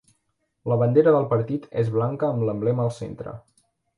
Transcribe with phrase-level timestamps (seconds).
[0.71, 3.37] La bandera del partit és blanca amb l'emblema al centre.